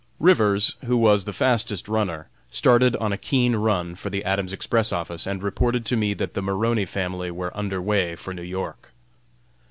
Rivers, 0.19 0.77
who 0.85 0.97
was 0.97 1.25
the 1.25 1.31
fastest 1.31 1.87
runner, 1.87 2.27
started 2.49 2.95
on 2.95 3.13
a 3.13 3.19
keen 3.19 3.55
run 3.55 3.93
for 3.93 4.09
the 4.09 4.25
Adams 4.25 4.51
Express 4.51 4.91
Office 4.91 5.27
and 5.27 5.43
reported 5.43 5.85
to 5.85 5.95
me 5.95 6.15
that 6.15 6.33
the 6.33 6.41
Maroney 6.41 6.85
family 6.85 7.29
were 7.29 7.55
under 7.55 7.79
way 7.79 8.15
for 8.15 8.33
New 8.33 8.41
York. 8.41 8.89